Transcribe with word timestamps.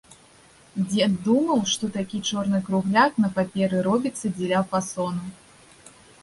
Дзед 0.85 1.11
думаў, 1.27 1.59
што 1.73 1.89
такі 1.97 2.21
чорны 2.29 2.61
кругляк 2.69 3.19
на 3.25 3.29
паперы 3.37 3.77
робіцца 3.89 4.33
дзеля 4.39 4.63
фасону. 4.73 5.25